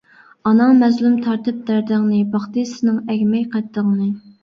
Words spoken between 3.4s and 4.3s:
قەددىڭنى.